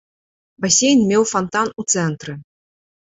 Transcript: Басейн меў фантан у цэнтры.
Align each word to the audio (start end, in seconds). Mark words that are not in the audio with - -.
Басейн 0.63 1.03
меў 1.11 1.23
фантан 1.33 1.67
у 1.83 1.85
цэнтры. 1.97 2.33